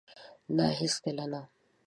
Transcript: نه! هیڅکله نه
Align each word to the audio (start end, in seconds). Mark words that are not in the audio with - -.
نه! 0.55 0.65
هیڅکله 0.79 1.25
نه 1.31 1.41